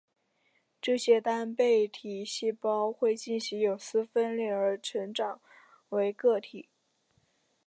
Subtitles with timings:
[0.81, 5.39] 这些单倍体细胞会进行有丝分裂而成长
[5.89, 6.69] 为个体。